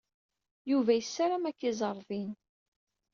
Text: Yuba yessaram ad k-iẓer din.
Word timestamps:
Yuba 0.71 0.91
yessaram 0.95 1.45
ad 1.49 1.55
k-iẓer 1.57 1.97
din. 2.09 2.31